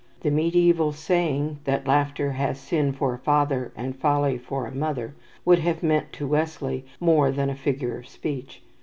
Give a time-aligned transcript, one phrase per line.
[0.21, 5.13] The mediaeval saying, that laughter has sin for a father and folly for a mother,
[5.45, 8.63] would have meant to Wesley more than a figure of speech.